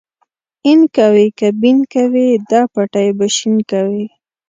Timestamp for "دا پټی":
2.49-3.07